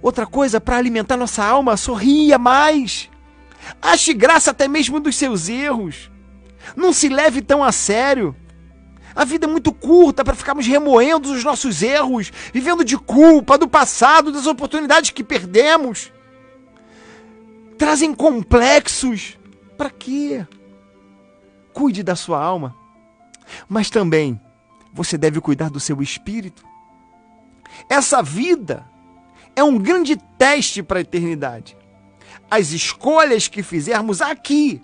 Outra 0.00 0.26
coisa 0.26 0.60
para 0.60 0.76
alimentar 0.76 1.16
nossa 1.16 1.44
alma, 1.44 1.76
sorria 1.76 2.38
mais. 2.38 3.08
Ache 3.80 4.12
graça 4.12 4.50
até 4.50 4.66
mesmo 4.68 5.00
dos 5.00 5.16
seus 5.16 5.48
erros. 5.48 6.11
Não 6.76 6.92
se 6.92 7.08
leve 7.08 7.42
tão 7.42 7.62
a 7.62 7.72
sério. 7.72 8.34
A 9.14 9.24
vida 9.24 9.46
é 9.46 9.48
muito 9.48 9.72
curta 9.72 10.24
para 10.24 10.34
ficarmos 10.34 10.66
remoendo 10.66 11.32
os 11.32 11.44
nossos 11.44 11.82
erros, 11.82 12.32
vivendo 12.52 12.84
de 12.84 12.96
culpa 12.96 13.58
do 13.58 13.68
passado, 13.68 14.32
das 14.32 14.46
oportunidades 14.46 15.10
que 15.10 15.22
perdemos. 15.22 16.10
Trazem 17.76 18.14
complexos. 18.14 19.38
Para 19.76 19.90
quê? 19.90 20.46
Cuide 21.72 22.02
da 22.02 22.16
sua 22.16 22.42
alma. 22.42 22.74
Mas 23.68 23.90
também 23.90 24.40
você 24.92 25.18
deve 25.18 25.40
cuidar 25.40 25.68
do 25.68 25.80
seu 25.80 26.00
espírito. 26.00 26.64
Essa 27.88 28.22
vida 28.22 28.86
é 29.54 29.62
um 29.62 29.78
grande 29.78 30.16
teste 30.38 30.82
para 30.82 30.98
a 30.98 31.02
eternidade. 31.02 31.76
As 32.50 32.72
escolhas 32.72 33.48
que 33.48 33.62
fizermos 33.62 34.20
aqui 34.20 34.82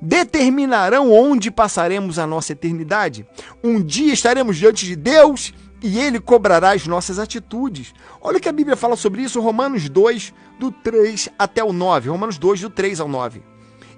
determinarão 0.00 1.12
onde 1.12 1.50
passaremos 1.50 2.18
a 2.18 2.26
nossa 2.26 2.52
eternidade. 2.52 3.26
Um 3.62 3.82
dia 3.82 4.12
estaremos 4.12 4.56
diante 4.56 4.86
de 4.86 4.96
Deus 4.96 5.52
e 5.82 5.98
ele 5.98 6.20
cobrará 6.20 6.72
as 6.72 6.86
nossas 6.86 7.18
atitudes. 7.18 7.94
Olha 8.20 8.38
o 8.38 8.40
que 8.40 8.48
a 8.48 8.52
Bíblia 8.52 8.76
fala 8.76 8.96
sobre 8.96 9.22
isso, 9.22 9.40
Romanos 9.40 9.88
2, 9.88 10.32
do 10.58 10.70
3 10.70 11.30
até 11.38 11.64
o 11.64 11.72
9. 11.72 12.10
Romanos 12.10 12.38
2, 12.38 12.60
do 12.60 12.70
3 12.70 13.00
ao 13.00 13.08
9. 13.08 13.42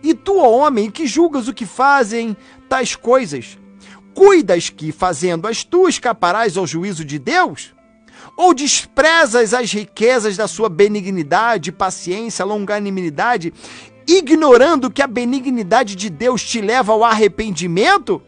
E 0.02 0.14
tu, 0.14 0.38
ó 0.38 0.50
homem, 0.50 0.90
que 0.90 1.06
julgas 1.06 1.48
o 1.48 1.54
que 1.54 1.66
fazem 1.66 2.36
tais 2.68 2.96
coisas, 2.96 3.58
cuidas 4.14 4.68
que, 4.68 4.90
fazendo-as 4.90 5.64
tu, 5.64 5.88
escaparás 5.88 6.56
ao 6.56 6.66
juízo 6.66 7.04
de 7.04 7.18
Deus? 7.18 7.74
Ou 8.36 8.54
desprezas 8.54 9.52
as 9.52 9.72
riquezas 9.72 10.36
da 10.36 10.48
sua 10.48 10.68
benignidade, 10.68 11.72
paciência, 11.72 12.44
longanimidade 12.44 13.52
ignorando 14.06 14.90
que 14.90 15.02
a 15.02 15.06
benignidade 15.06 15.96
de 15.96 16.10
Deus 16.10 16.42
te 16.42 16.60
leva 16.60 16.92
ao 16.92 17.04
arrependimento? 17.04 18.22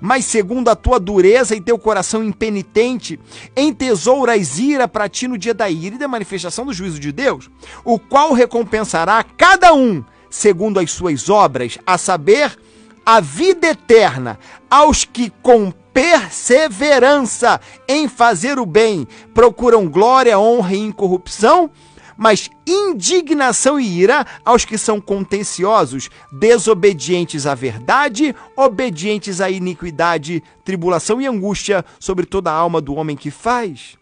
Mas 0.00 0.24
segundo 0.24 0.68
a 0.68 0.76
tua 0.76 1.00
dureza 1.00 1.54
e 1.54 1.60
teu 1.60 1.78
coração 1.78 2.22
impenitente, 2.22 3.18
entesouras 3.56 4.58
ira 4.58 4.86
para 4.86 5.08
ti 5.08 5.26
no 5.26 5.38
dia 5.38 5.54
da 5.54 5.70
ira 5.70 5.96
e 5.96 5.98
da 5.98 6.08
manifestação 6.08 6.66
do 6.66 6.72
juízo 6.72 6.98
de 6.98 7.10
Deus, 7.12 7.48
o 7.84 7.98
qual 7.98 8.32
recompensará 8.32 9.22
cada 9.22 9.72
um 9.72 10.04
segundo 10.30 10.78
as 10.78 10.90
suas 10.90 11.28
obras, 11.30 11.78
a 11.86 11.96
saber, 11.96 12.56
a 13.04 13.20
vida 13.20 13.68
eterna 13.68 14.38
aos 14.70 15.04
que 15.04 15.32
com 15.42 15.72
perseverança 15.94 17.58
em 17.88 18.06
fazer 18.06 18.58
o 18.58 18.66
bem 18.66 19.08
procuram 19.32 19.88
glória, 19.88 20.38
honra 20.38 20.74
e 20.74 20.78
incorrupção 20.78 21.70
mas 22.18 22.50
indignação 22.66 23.78
e 23.78 24.00
ira 24.00 24.26
aos 24.44 24.64
que 24.64 24.76
são 24.76 25.00
contenciosos, 25.00 26.10
desobedientes 26.32 27.46
à 27.46 27.54
verdade, 27.54 28.34
obedientes 28.56 29.40
à 29.40 29.48
iniquidade, 29.48 30.42
tribulação 30.64 31.20
e 31.20 31.26
angústia 31.28 31.84
sobre 32.00 32.26
toda 32.26 32.50
a 32.50 32.54
alma 32.54 32.80
do 32.80 32.96
homem 32.96 33.16
que 33.16 33.30
faz. 33.30 33.96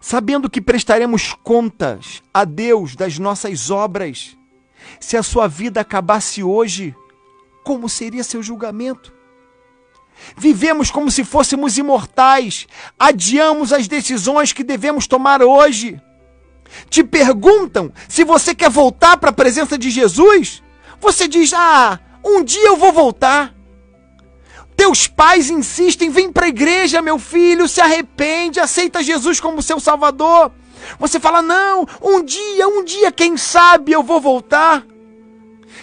Sabendo 0.00 0.48
que 0.48 0.60
prestaremos 0.60 1.34
contas 1.42 2.22
a 2.32 2.44
Deus 2.44 2.94
das 2.94 3.18
nossas 3.18 3.68
obras, 3.68 4.36
se 5.00 5.16
a 5.16 5.24
sua 5.24 5.48
vida 5.48 5.80
acabasse 5.80 6.44
hoje, 6.44 6.94
como 7.64 7.88
seria 7.88 8.22
seu 8.22 8.40
julgamento? 8.44 9.12
Vivemos 10.36 10.88
como 10.88 11.10
se 11.10 11.24
fôssemos 11.24 11.78
imortais, 11.78 12.68
adiamos 12.96 13.72
as 13.72 13.88
decisões 13.88 14.52
que 14.52 14.62
devemos 14.62 15.08
tomar 15.08 15.42
hoje 15.42 16.00
te 16.88 17.04
perguntam 17.04 17.92
se 18.08 18.24
você 18.24 18.54
quer 18.54 18.70
voltar 18.70 19.16
para 19.16 19.30
a 19.30 19.34
presença 19.34 19.76
de 19.78 19.90
Jesus, 19.90 20.62
você 21.00 21.28
diz: 21.28 21.52
Ah, 21.52 21.98
um 22.24 22.42
dia 22.42 22.66
eu 22.66 22.76
vou 22.76 22.92
voltar. 22.92 23.54
Teus 24.76 25.06
pais 25.06 25.50
insistem: 25.50 26.10
vem 26.10 26.30
para 26.32 26.46
a 26.46 26.48
igreja, 26.48 27.02
meu 27.02 27.18
filho, 27.18 27.68
se 27.68 27.80
arrepende, 27.80 28.60
aceita 28.60 29.02
Jesus 29.02 29.40
como 29.40 29.62
seu 29.62 29.78
Salvador. 29.78 30.52
Você 30.98 31.20
fala: 31.20 31.42
Não, 31.42 31.86
um 32.02 32.22
dia, 32.22 32.68
um 32.68 32.84
dia, 32.84 33.12
quem 33.12 33.36
sabe 33.36 33.92
eu 33.92 34.02
vou 34.02 34.20
voltar. 34.20 34.84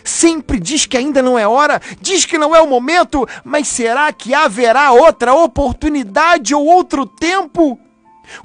Sempre 0.03 0.59
diz 0.59 0.85
que 0.85 0.97
ainda 0.97 1.21
não 1.21 1.37
é 1.37 1.47
hora, 1.47 1.79
diz 1.99 2.25
que 2.25 2.37
não 2.37 2.55
é 2.55 2.61
o 2.61 2.67
momento, 2.67 3.27
mas 3.43 3.67
será 3.67 4.11
que 4.11 4.33
haverá 4.33 4.91
outra 4.91 5.33
oportunidade 5.33 6.55
ou 6.55 6.65
outro 6.65 7.05
tempo? 7.05 7.79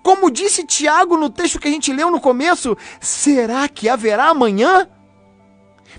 Como 0.03 0.31
disse 0.31 0.65
Tiago 0.65 1.17
no 1.17 1.31
texto 1.31 1.59
que 1.59 1.69
a 1.69 1.71
gente 1.71 1.93
leu 1.93 2.11
no 2.11 2.21
começo, 2.21 2.77
será 3.01 3.69
que 3.69 3.89
haverá 3.89 4.27
amanhã? 4.29 4.89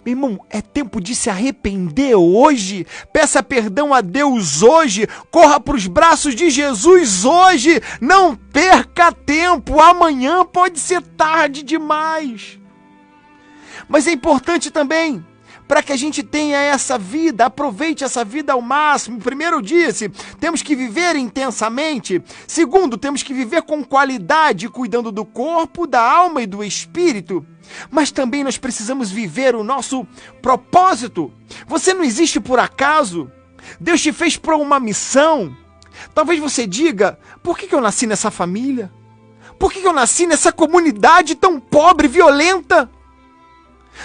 Meu 0.06 0.14
irmão, 0.14 0.46
é 0.50 0.62
tempo 0.62 1.02
de 1.02 1.16
se 1.16 1.30
arrepender 1.30 2.16
hoje. 2.16 2.86
Peça 3.12 3.42
perdão 3.42 3.94
a 3.94 4.02
Deus 4.02 4.62
hoje. 4.62 5.08
Corra 5.32 5.60
para 5.60 5.76
os 5.76 5.88
braços 5.88 6.36
de 6.36 6.50
Jesus 6.50 7.26
hoje. 7.26 7.82
Não 8.00 8.36
perca 8.36 9.12
tempo. 9.12 9.82
Amanhã 9.82 10.46
pode 10.46 10.80
ser 10.80 11.02
tarde 11.02 11.64
demais. 11.64 12.60
Mas 13.88 14.08
é 14.08 14.12
importante 14.12 14.72
também 14.72 15.26
para 15.68 15.84
que 15.84 15.92
a 15.92 15.98
gente 15.98 16.24
tenha 16.24 16.58
essa 16.58 16.98
vida, 16.98 17.46
aproveite 17.46 18.04
essa 18.04 18.24
vida 18.24 18.54
ao 18.54 18.62
máximo. 18.62 19.20
Primeiro, 19.20 19.62
disse, 19.62 20.10
temos 20.40 20.62
que 20.62 20.76
viver 20.76 21.16
intensamente. 21.16 22.24
Segundo, 22.48 22.98
temos 22.98 23.22
que 23.22 23.34
viver 23.34 23.64
com 23.64 23.84
qualidade, 23.84 24.70
cuidando 24.70 25.12
do 25.12 25.26
corpo, 25.26 25.86
da 25.86 26.02
alma 26.02 26.42
e 26.42 26.48
do 26.48 26.64
espírito. 26.64 27.46
Mas 27.92 28.12
também 28.12 28.44
nós 28.44 28.58
precisamos 28.58 29.12
viver 29.12 29.56
o 29.56 29.64
nosso 29.64 30.08
propósito. 30.42 31.34
Você 31.68 31.94
não 31.94 32.04
existe 32.04 32.40
por 32.40 32.60
acaso. 32.60 33.30
Deus 33.80 34.02
te 34.02 34.14
fez 34.14 34.38
para 34.38 34.56
uma 34.56 34.80
missão. 34.80 35.56
Talvez 36.14 36.40
você 36.40 36.66
diga: 36.66 37.20
por 37.44 37.58
que 37.58 37.74
eu 37.74 37.82
nasci 37.82 38.08
nessa 38.08 38.32
família? 38.32 38.92
Por 39.60 39.74
que 39.74 39.86
eu 39.86 39.92
nasci 39.92 40.28
nessa 40.28 40.52
comunidade 40.52 41.36
tão 41.36 41.60
pobre, 41.60 42.08
violenta? 42.08 42.90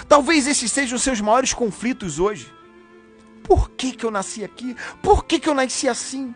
Talvez 0.08 0.46
esses 0.46 0.70
sejam 0.70 0.96
os 0.96 1.02
seus 1.02 1.20
maiores 1.20 1.52
conflitos 1.52 2.18
hoje. 2.18 2.52
Por 3.42 3.70
que, 3.70 3.92
que 3.92 4.04
eu 4.04 4.10
nasci 4.10 4.44
aqui? 4.44 4.76
Por 5.02 5.24
que, 5.24 5.38
que 5.38 5.48
eu 5.48 5.54
nasci 5.54 5.88
assim? 5.88 6.34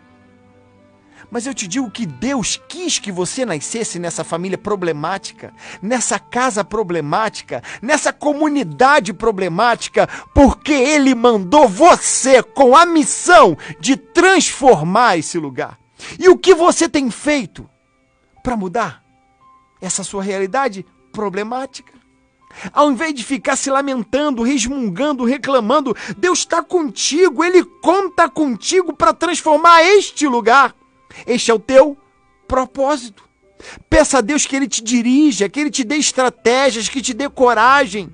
Mas 1.29 1.45
eu 1.45 1.53
te 1.53 1.67
digo 1.67 1.89
que 1.91 2.05
Deus 2.05 2.61
quis 2.69 2.99
que 2.99 3.11
você 3.11 3.45
nascesse 3.45 3.99
nessa 3.99 4.23
família 4.23 4.57
problemática, 4.57 5.53
nessa 5.81 6.17
casa 6.17 6.63
problemática, 6.63 7.61
nessa 7.81 8.13
comunidade 8.13 9.13
problemática, 9.13 10.07
porque 10.33 10.71
Ele 10.71 11.13
mandou 11.13 11.67
você 11.67 12.41
com 12.41 12.75
a 12.75 12.85
missão 12.85 13.57
de 13.79 13.97
transformar 13.97 15.17
esse 15.17 15.37
lugar. 15.37 15.77
E 16.17 16.29
o 16.29 16.37
que 16.37 16.53
você 16.53 16.87
tem 16.87 17.09
feito 17.09 17.69
para 18.41 18.55
mudar 18.55 19.03
essa 19.81 20.03
sua 20.03 20.23
realidade 20.23 20.85
problemática? 21.11 21.96
Ao 22.73 22.91
invés 22.91 23.13
de 23.13 23.23
ficar 23.23 23.55
se 23.55 23.69
lamentando, 23.69 24.43
resmungando, 24.43 25.23
reclamando, 25.23 25.95
Deus 26.17 26.39
está 26.39 26.63
contigo, 26.63 27.43
Ele 27.43 27.63
conta 27.81 28.29
contigo 28.29 28.93
para 28.93 29.13
transformar 29.13 29.83
este 29.83 30.27
lugar. 30.27 30.75
Este 31.25 31.51
é 31.51 31.53
o 31.53 31.59
teu 31.59 31.97
propósito. 32.47 33.23
Peça 33.89 34.19
a 34.19 34.21
Deus 34.21 34.45
que 34.45 34.55
Ele 34.55 34.67
te 34.67 34.83
dirija, 34.83 35.49
que 35.49 35.59
Ele 35.59 35.71
te 35.71 35.83
dê 35.83 35.95
estratégias, 35.95 36.89
que 36.89 37.01
te 37.01 37.13
dê 37.13 37.29
coragem. 37.29 38.11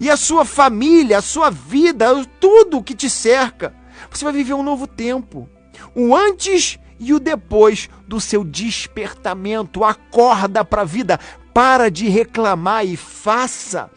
E 0.00 0.08
a 0.08 0.16
sua 0.16 0.44
família, 0.44 1.18
a 1.18 1.22
sua 1.22 1.50
vida, 1.50 2.06
tudo 2.40 2.82
que 2.82 2.94
te 2.94 3.10
cerca, 3.10 3.74
você 4.10 4.24
vai 4.24 4.32
viver 4.32 4.54
um 4.54 4.62
novo 4.62 4.86
tempo. 4.86 5.48
O 5.94 6.14
antes 6.14 6.78
e 6.98 7.12
o 7.12 7.20
depois 7.20 7.88
do 8.06 8.20
seu 8.20 8.44
despertamento. 8.44 9.84
Acorda 9.84 10.64
para 10.64 10.82
a 10.82 10.86
vida, 10.86 11.18
para 11.54 11.88
de 11.90 12.08
reclamar 12.08 12.84
e 12.84 12.96
faça. 12.96 13.88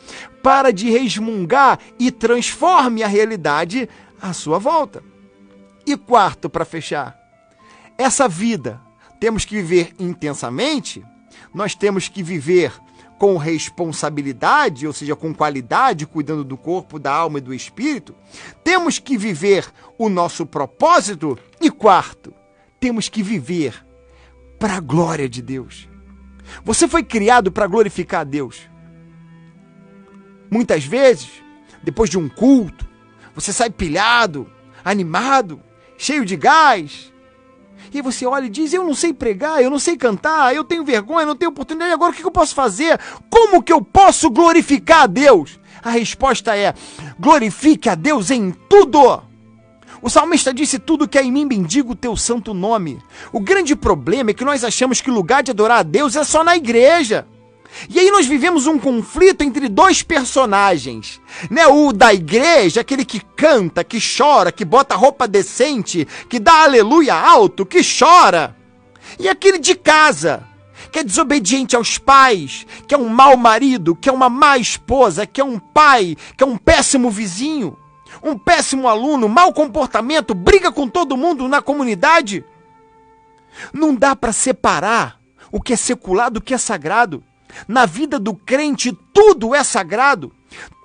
Para 0.44 0.72
de 0.72 0.90
resmungar 0.90 1.80
e 2.00 2.10
transforme 2.12 3.04
a 3.04 3.08
realidade 3.08 3.90
à 4.22 4.32
sua 4.32 4.60
volta. 4.60 5.04
E 5.86 5.98
quarto, 5.98 6.50
para 6.50 6.64
fechar, 6.64 7.18
essa 7.98 8.28
vida 8.28 8.80
temos 9.20 9.44
que 9.44 9.56
viver 9.56 9.94
intensamente, 10.00 11.04
nós 11.54 11.74
temos 11.74 12.08
que 12.08 12.22
viver 12.22 12.72
com 13.18 13.36
responsabilidade, 13.36 14.86
ou 14.86 14.94
seja, 14.94 15.16
com 15.16 15.34
qualidade, 15.34 16.06
cuidando 16.06 16.44
do 16.44 16.56
corpo, 16.56 17.00
da 17.00 17.12
alma 17.12 17.40
e 17.40 17.42
do 17.42 17.54
espírito. 17.54 18.16
Temos 18.64 19.00
que 19.00 19.18
viver 19.18 19.66
o 19.98 20.08
nosso 20.08 20.46
propósito. 20.46 21.38
E 21.60 21.72
quarto, 21.72 22.34
temos 22.80 23.10
que 23.10 23.24
viver 23.24 23.84
para 24.60 24.76
a 24.76 24.80
glória 24.80 25.28
de 25.28 25.42
Deus. 25.42 25.90
Você 26.64 26.88
foi 26.88 27.04
criado 27.04 27.52
para 27.52 27.68
glorificar 27.68 28.22
a 28.22 28.24
Deus. 28.24 28.70
Muitas 30.50 30.86
vezes, 30.86 31.30
depois 31.84 32.10
de 32.10 32.18
um 32.18 32.30
culto, 32.30 32.88
você 33.36 33.52
sai 33.54 33.70
pilhado, 33.70 34.50
animado, 34.84 35.62
cheio 35.98 36.26
de 36.26 36.36
gás. 36.36 37.14
E 37.94 38.02
você 38.02 38.26
olha 38.26 38.46
e 38.46 38.50
diz: 38.50 38.74
Eu 38.74 38.84
não 38.84 38.94
sei 38.94 39.14
pregar, 39.14 39.62
eu 39.62 39.70
não 39.70 39.80
sei 39.80 39.98
cantar, 39.98 40.56
eu 40.56 40.64
tenho 40.64 40.84
vergonha, 40.84 41.26
não 41.26 41.36
tenho 41.36 41.52
oportunidade. 41.52 41.94
Agora 41.94 42.12
o 42.12 42.16
que 42.16 42.24
eu 42.24 42.32
posso 42.32 42.56
fazer? 42.56 43.00
Como 43.30 43.62
que 43.62 43.72
eu 43.72 43.82
posso 43.82 44.30
glorificar 44.30 45.04
a 45.04 45.08
Deus? 45.08 45.60
A 45.84 45.92
resposta 45.92 46.56
é: 46.56 46.74
glorifique 47.20 47.90
a 47.90 47.96
Deus 47.96 48.32
em 48.32 48.52
tudo. 48.52 49.27
O 50.02 50.10
salmista 50.10 50.54
disse: 50.54 50.80
Tudo 50.80 51.08
que 51.08 51.18
é 51.18 51.24
em 51.24 51.32
mim 51.32 51.48
bendigo 51.48 51.94
o 51.94 51.96
teu 51.96 52.16
santo 52.16 52.54
nome. 52.54 53.00
O 53.32 53.40
grande 53.40 53.76
problema 53.76 54.32
é 54.32 54.34
que 54.34 54.46
nós 54.46 54.64
achamos 54.64 55.02
que 55.02 55.10
o 55.10 55.14
lugar 55.14 55.44
de 55.44 55.52
adorar 55.52 55.80
a 55.80 55.84
Deus 55.84 56.16
é 56.16 56.24
só 56.24 56.44
na 56.44 56.56
igreja. 56.56 57.28
E 57.90 58.00
aí 58.00 58.10
nós 58.10 58.26
vivemos 58.26 58.66
um 58.66 58.80
conflito 58.80 59.44
entre 59.44 59.68
dois 59.68 60.02
personagens, 60.02 61.22
né? 61.50 61.68
O 61.68 61.92
da 61.92 62.14
igreja, 62.14 62.82
aquele 62.82 63.04
que 63.04 63.20
canta, 63.20 63.84
que 63.84 64.00
chora, 64.00 64.52
que 64.52 64.66
bota 64.66 64.96
roupa 64.96 65.28
decente, 65.28 66.08
que 66.30 66.40
dá 66.40 66.64
aleluia 66.64 67.14
alto, 67.14 67.66
que 67.66 67.82
chora. 67.84 68.56
E 69.20 69.28
aquele 69.28 69.60
de 69.60 69.76
casa, 69.76 70.44
que 70.92 71.00
é 71.00 71.04
desobediente 71.04 71.76
aos 71.76 71.98
pais, 71.98 72.66
que 72.88 72.96
é 72.96 72.98
um 72.98 73.10
mau 73.10 73.36
marido, 73.36 73.96
que 73.96 74.10
é 74.10 74.12
uma 74.12 74.30
má 74.30 74.58
esposa, 74.58 75.26
que 75.26 75.42
é 75.42 75.44
um 75.44 75.60
pai, 75.60 76.16
que 76.36 76.44
é 76.44 76.48
um 76.48 76.58
péssimo 76.58 77.10
vizinho 77.10 77.78
um 78.24 78.38
péssimo 78.38 78.88
aluno, 78.88 79.30
mau 79.30 79.54
comportamento, 79.54 80.34
briga 80.34 80.72
com 80.72 80.88
todo 80.88 81.18
mundo 81.18 81.48
na 81.48 81.62
comunidade. 81.62 82.44
Não 83.74 83.96
dá 83.96 84.16
para 84.16 84.32
separar 84.32 85.20
o 85.52 85.62
que 85.62 85.74
é 85.74 85.76
secular 85.76 86.30
do 86.30 86.42
que 86.42 86.54
é 86.54 86.58
sagrado. 86.58 87.24
Na 87.68 87.86
vida 87.86 88.20
do 88.20 88.34
crente, 88.34 88.98
tudo 89.14 89.56
é 89.56 89.64
sagrado. 89.64 90.32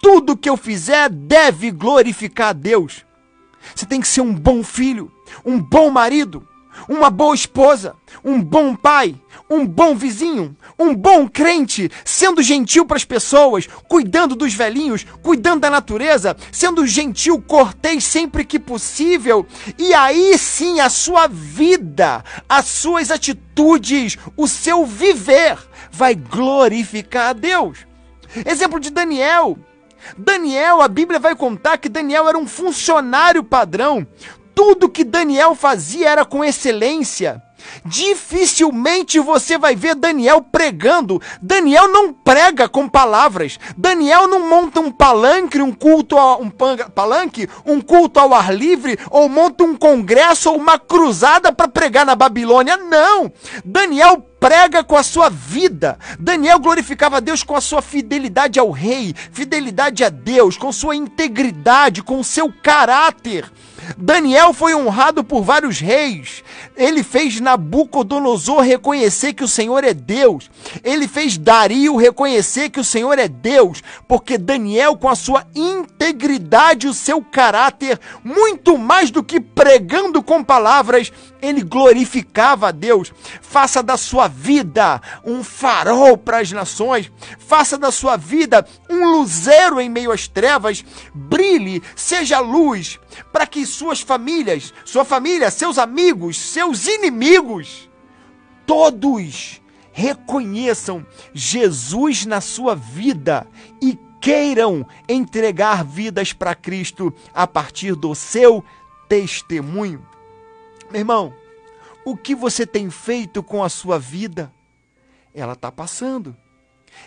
Tudo 0.00 0.36
que 0.36 0.48
eu 0.48 0.56
fizer 0.56 1.08
deve 1.08 1.70
glorificar 1.70 2.48
a 2.48 2.52
Deus. 2.52 3.04
Você 3.74 3.86
tem 3.86 4.00
que 4.00 4.08
ser 4.08 4.20
um 4.20 4.34
bom 4.34 4.62
filho, 4.62 5.10
um 5.44 5.58
bom 5.58 5.90
marido, 5.90 6.46
uma 6.88 7.10
boa 7.10 7.34
esposa, 7.34 7.94
um 8.24 8.42
bom 8.42 8.74
pai, 8.74 9.14
um 9.48 9.66
bom 9.66 9.94
vizinho, 9.94 10.56
um 10.78 10.94
bom 10.94 11.28
crente, 11.28 11.90
sendo 12.04 12.42
gentil 12.42 12.86
para 12.86 12.96
as 12.96 13.04
pessoas, 13.04 13.68
cuidando 13.88 14.34
dos 14.34 14.54
velhinhos, 14.54 15.04
cuidando 15.22 15.60
da 15.60 15.70
natureza, 15.70 16.36
sendo 16.50 16.86
gentil, 16.86 17.40
cortês 17.40 18.04
sempre 18.04 18.44
que 18.44 18.58
possível. 18.58 19.46
E 19.78 19.92
aí 19.94 20.36
sim 20.38 20.80
a 20.80 20.88
sua 20.88 21.26
vida, 21.26 22.24
as 22.48 22.66
suas 22.66 23.10
atitudes, 23.10 24.16
o 24.36 24.48
seu 24.48 24.86
viver 24.86 25.58
vai 25.90 26.14
glorificar 26.14 27.30
a 27.30 27.32
Deus. 27.32 27.78
Exemplo 28.46 28.80
de 28.80 28.90
Daniel. 28.90 29.58
Daniel, 30.16 30.80
a 30.80 30.88
Bíblia 30.88 31.20
vai 31.20 31.36
contar 31.36 31.78
que 31.78 31.88
Daniel 31.88 32.28
era 32.28 32.36
um 32.36 32.46
funcionário 32.46 33.44
padrão. 33.44 34.06
Tudo 34.54 34.88
que 34.88 35.04
Daniel 35.04 35.54
fazia 35.54 36.08
era 36.08 36.24
com 36.24 36.44
excelência. 36.44 37.42
Dificilmente 37.84 39.18
você 39.18 39.56
vai 39.56 39.74
ver 39.74 39.94
Daniel 39.94 40.42
pregando. 40.42 41.20
Daniel 41.40 41.88
não 41.88 42.12
prega 42.12 42.68
com 42.68 42.88
palavras. 42.88 43.58
Daniel 43.76 44.26
não 44.26 44.48
monta 44.48 44.80
um 44.80 44.90
palanque, 44.90 45.60
um 45.60 45.72
culto 45.72 46.16
um 46.40 46.50
palanque, 46.50 47.48
um 47.64 47.80
culto 47.80 48.20
ao 48.20 48.34
ar 48.34 48.54
livre 48.54 48.98
ou 49.10 49.28
monta 49.28 49.64
um 49.64 49.76
congresso 49.76 50.50
ou 50.50 50.56
uma 50.56 50.78
cruzada 50.78 51.52
para 51.52 51.68
pregar 51.68 52.04
na 52.04 52.14
Babilônia. 52.14 52.76
Não. 52.76 53.32
Daniel 53.64 54.26
prega 54.40 54.82
com 54.82 54.96
a 54.96 55.02
sua 55.02 55.28
vida. 55.28 55.98
Daniel 56.18 56.58
glorificava 56.58 57.18
a 57.18 57.20
Deus 57.20 57.44
com 57.44 57.54
a 57.54 57.60
sua 57.60 57.80
fidelidade 57.80 58.58
ao 58.58 58.70
rei, 58.70 59.14
fidelidade 59.30 60.02
a 60.02 60.08
Deus, 60.08 60.56
com 60.56 60.72
sua 60.72 60.96
integridade, 60.96 62.02
com 62.02 62.18
o 62.18 62.24
seu 62.24 62.52
caráter. 62.62 63.48
Daniel 63.96 64.52
foi 64.52 64.74
honrado 64.74 65.24
por 65.24 65.42
vários 65.42 65.80
reis. 65.80 66.42
Ele 66.76 67.02
fez 67.02 67.40
Nabucodonosor 67.40 68.60
reconhecer 68.60 69.32
que 69.32 69.44
o 69.44 69.48
Senhor 69.48 69.84
é 69.84 69.92
Deus. 69.92 70.50
Ele 70.82 71.06
fez 71.08 71.36
Dario 71.36 71.96
reconhecer 71.96 72.70
que 72.70 72.80
o 72.80 72.84
Senhor 72.84 73.18
é 73.18 73.28
Deus, 73.28 73.82
porque 74.08 74.38
Daniel, 74.38 74.96
com 74.96 75.08
a 75.08 75.14
sua 75.14 75.46
integridade, 75.54 76.86
o 76.86 76.94
seu 76.94 77.22
caráter, 77.22 77.98
muito 78.24 78.78
mais 78.78 79.10
do 79.10 79.22
que 79.22 79.40
pregando 79.40 80.22
com 80.22 80.42
palavras, 80.42 81.12
ele 81.42 81.60
glorificava 81.60 82.68
a 82.68 82.70
Deus. 82.70 83.12
Faça 83.42 83.82
da 83.82 83.96
sua 83.96 84.28
vida 84.28 85.02
um 85.24 85.42
farol 85.42 86.16
para 86.16 86.38
as 86.38 86.52
nações. 86.52 87.10
Faça 87.38 87.76
da 87.76 87.90
sua 87.90 88.16
vida 88.16 88.64
um 88.88 89.10
luzeiro 89.10 89.80
em 89.80 89.90
meio 89.90 90.12
às 90.12 90.28
trevas. 90.28 90.84
Brilhe, 91.12 91.82
seja 91.96 92.38
luz, 92.38 93.00
para 93.32 93.44
que 93.46 93.66
suas 93.66 94.00
famílias, 94.00 94.72
sua 94.84 95.04
família, 95.04 95.50
seus 95.50 95.76
amigos, 95.76 96.38
seus 96.38 96.86
inimigos, 96.86 97.90
todos 98.64 99.60
reconheçam 99.92 101.04
Jesus 101.34 102.24
na 102.24 102.40
sua 102.40 102.74
vida 102.74 103.46
e 103.82 103.98
queiram 104.20 104.86
entregar 105.08 105.84
vidas 105.84 106.32
para 106.32 106.54
Cristo 106.54 107.12
a 107.34 107.46
partir 107.46 107.94
do 107.96 108.14
seu 108.14 108.64
testemunho. 109.08 110.11
Meu 110.92 111.00
irmão, 111.00 111.34
o 112.04 112.14
que 112.14 112.34
você 112.34 112.66
tem 112.66 112.90
feito 112.90 113.42
com 113.42 113.64
a 113.64 113.70
sua 113.70 113.98
vida? 113.98 114.52
Ela 115.34 115.54
está 115.54 115.72
passando. 115.72 116.36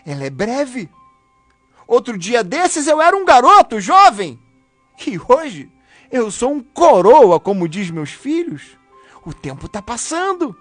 Ela 0.04 0.24
é 0.24 0.30
breve. 0.32 0.90
Outro 1.88 2.18
dia 2.18 2.44
desses 2.44 2.88
eu 2.88 3.00
era 3.00 3.16
um 3.16 3.24
garoto 3.24 3.80
jovem. 3.80 4.40
E 5.06 5.20
hoje 5.20 5.70
eu 6.12 6.32
sou 6.32 6.52
um 6.52 6.64
coroa, 6.64 7.40
como 7.40 7.70
diz 7.70 7.92
meus 7.92 8.10
filhos. 8.10 8.64
O 9.24 9.32
tempo 9.32 9.68
está 9.68 9.84
passando. 9.84 10.58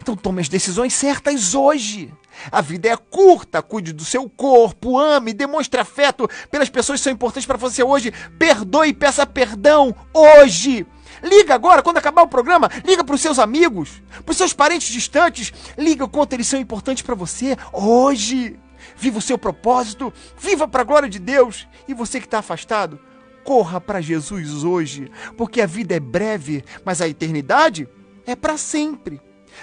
Então 0.00 0.14
tome 0.14 0.40
as 0.40 0.48
decisões 0.48 0.94
certas 0.94 1.52
hoje. 1.52 2.14
A 2.52 2.60
vida 2.60 2.88
é 2.88 2.96
curta, 2.96 3.60
cuide 3.60 3.92
do 3.92 4.04
seu 4.04 4.30
corpo, 4.30 4.96
ame, 4.96 5.32
demonstre 5.32 5.80
afeto 5.80 6.28
pelas 6.48 6.70
pessoas 6.70 7.00
que 7.00 7.04
são 7.04 7.12
importantes 7.12 7.46
para 7.46 7.56
você 7.56 7.82
hoje. 7.82 8.12
Perdoe 8.38 8.90
e 8.90 8.94
peça 8.94 9.26
perdão 9.26 9.92
hoje. 10.14 10.86
Liga 11.26 11.56
agora, 11.56 11.82
quando 11.82 11.96
acabar 11.96 12.22
o 12.22 12.28
programa, 12.28 12.70
liga 12.84 13.02
para 13.02 13.16
os 13.16 13.20
seus 13.20 13.40
amigos, 13.40 14.00
para 14.24 14.30
os 14.30 14.36
seus 14.36 14.52
parentes 14.52 14.88
distantes. 14.88 15.52
Liga 15.76 16.04
o 16.04 16.08
quanto 16.08 16.34
eles 16.34 16.46
são 16.46 16.60
importantes 16.60 17.02
para 17.02 17.16
você 17.16 17.56
hoje. 17.72 18.56
Viva 18.96 19.18
o 19.18 19.22
seu 19.22 19.36
propósito, 19.36 20.12
viva 20.38 20.68
para 20.68 20.82
a 20.82 20.84
glória 20.84 21.08
de 21.08 21.18
Deus. 21.18 21.66
E 21.88 21.94
você 21.94 22.20
que 22.20 22.26
está 22.26 22.38
afastado, 22.38 23.00
corra 23.42 23.80
para 23.80 24.00
Jesus 24.00 24.62
hoje, 24.62 25.10
porque 25.36 25.60
a 25.60 25.66
vida 25.66 25.96
é 25.96 26.00
breve, 26.00 26.64
mas 26.84 27.00
a 27.00 27.08
eternidade 27.08 27.88
é 28.24 28.36
para 28.36 28.56
sempre. 28.56 29.20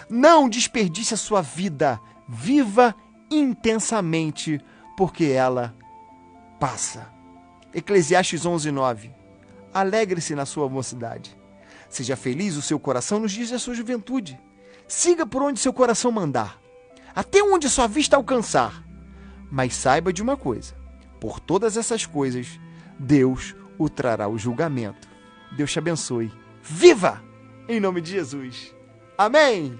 Não 0.09 0.49
desperdice 0.49 1.13
a 1.13 1.17
sua 1.17 1.41
vida. 1.41 1.99
Viva 2.27 2.93
intensamente, 3.31 4.59
porque 4.97 5.25
ela 5.25 5.73
passa. 6.59 7.07
Eclesiastes 7.73 8.45
11:9. 8.45 9.11
Alegre-se 9.73 10.35
na 10.35 10.45
sua 10.45 10.67
mocidade. 10.67 11.42
Seja 11.93 12.15
feliz 12.15 12.57
o 12.57 12.61
seu 12.63 12.79
coração 12.79 13.19
nos 13.19 13.31
dias 13.31 13.51
da 13.51 13.59
sua 13.59 13.75
juventude. 13.75 14.39
Siga 14.87 15.27
por 15.27 15.43
onde 15.43 15.59
seu 15.59 15.71
coração 15.71 16.11
mandar, 16.11 16.59
até 17.13 17.43
onde 17.43 17.69
sua 17.69 17.85
vista 17.85 18.15
alcançar. 18.15 18.83
Mas 19.51 19.75
saiba 19.75 20.11
de 20.11 20.19
uma 20.19 20.35
coisa: 20.35 20.73
por 21.21 21.39
todas 21.39 21.77
essas 21.77 22.03
coisas, 22.03 22.59
Deus 22.97 23.55
o 23.77 23.87
trará 23.87 24.27
o 24.27 24.39
julgamento. 24.39 25.07
Deus 25.55 25.71
te 25.71 25.77
abençoe. 25.77 26.31
Viva! 26.63 27.21
Em 27.69 27.79
nome 27.79 28.01
de 28.01 28.09
Jesus. 28.09 28.73
Amém! 29.15 29.79